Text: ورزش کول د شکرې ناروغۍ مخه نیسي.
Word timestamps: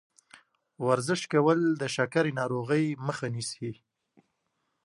ورزش 0.87 1.21
کول 1.33 1.59
د 1.81 1.83
شکرې 1.95 2.31
ناروغۍ 2.39 2.85
مخه 3.07 3.27
نیسي. 3.35 3.71